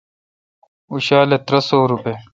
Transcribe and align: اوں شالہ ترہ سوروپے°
اوں 0.89 0.99
شالہ 1.05 1.37
ترہ 1.45 1.59
سوروپے° 1.67 2.15